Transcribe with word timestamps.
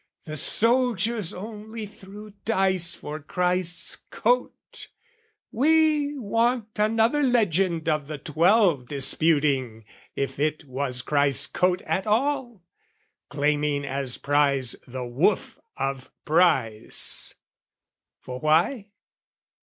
The 0.25 0.35
soldiers 0.35 1.31
only 1.31 1.85
threw 1.85 2.31
dice 2.43 2.95
for 2.95 3.19
Christ's 3.19 3.97
coat; 4.09 4.87
We 5.51 6.17
want 6.17 6.69
another 6.79 7.21
legend 7.21 7.87
of 7.87 8.07
the 8.07 8.17
Twelve 8.17 8.87
Disputing 8.87 9.85
if 10.15 10.39
it 10.39 10.65
was 10.65 11.03
Christ's 11.03 11.45
coat 11.45 11.83
at 11.83 12.07
all, 12.07 12.63
Claiming 13.29 13.85
as 13.85 14.17
prize 14.17 14.71
the 14.87 15.05
woof 15.05 15.59
of 15.77 16.09
price 16.25 17.35
for 18.19 18.39
why? 18.39 18.87